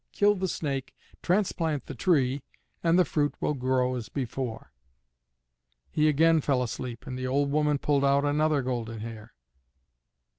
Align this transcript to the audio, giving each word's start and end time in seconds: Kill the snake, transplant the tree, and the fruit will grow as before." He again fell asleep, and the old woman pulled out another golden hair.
Kill 0.11 0.33
the 0.33 0.47
snake, 0.47 0.95
transplant 1.21 1.85
the 1.85 1.93
tree, 1.93 2.41
and 2.83 2.97
the 2.97 3.05
fruit 3.05 3.35
will 3.39 3.53
grow 3.53 3.93
as 3.93 4.09
before." 4.09 4.71
He 5.91 6.07
again 6.09 6.41
fell 6.41 6.63
asleep, 6.63 7.05
and 7.05 7.15
the 7.19 7.27
old 7.27 7.51
woman 7.51 7.77
pulled 7.77 8.03
out 8.03 8.25
another 8.25 8.63
golden 8.63 9.01
hair. 9.01 9.35